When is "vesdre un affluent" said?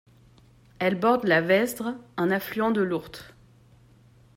1.41-2.71